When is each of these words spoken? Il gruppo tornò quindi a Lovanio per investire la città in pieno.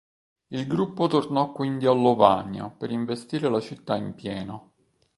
Il 0.47 0.65
gruppo 0.65 1.05
tornò 1.05 1.51
quindi 1.51 1.85
a 1.85 1.91
Lovanio 1.91 2.73
per 2.75 2.89
investire 2.89 3.47
la 3.51 3.59
città 3.59 3.97
in 3.97 4.15
pieno. 4.15 4.73